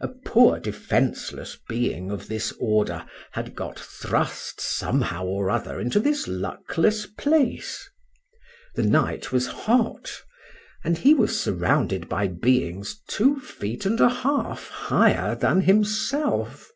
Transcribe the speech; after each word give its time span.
A 0.00 0.08
poor 0.08 0.58
defenceless 0.58 1.58
being 1.68 2.10
of 2.10 2.28
this 2.28 2.50
order 2.58 3.04
had 3.32 3.54
got 3.54 3.78
thrust 3.78 4.58
somehow 4.58 5.26
or 5.26 5.50
other 5.50 5.78
into 5.78 6.00
this 6.00 6.26
luckless 6.26 7.04
place;—the 7.04 7.92
night 8.82 9.32
was 9.32 9.46
hot, 9.48 10.22
and 10.82 10.96
he 10.96 11.12
was 11.12 11.38
surrounded 11.38 12.08
by 12.08 12.26
beings 12.26 13.02
two 13.06 13.38
feet 13.38 13.84
and 13.84 14.00
a 14.00 14.08
half 14.08 14.68
higher 14.68 15.34
than 15.34 15.60
himself. 15.60 16.70